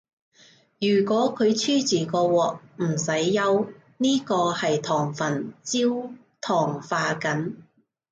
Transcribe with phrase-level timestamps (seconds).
[0.79, 3.67] 如果佢黐住個鑊，唔使憂，
[3.99, 7.57] 呢個係糖分焦糖化緊